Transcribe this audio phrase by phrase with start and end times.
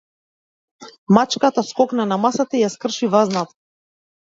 [1.17, 3.59] Мачката скокна на масата и ја скрши вазната.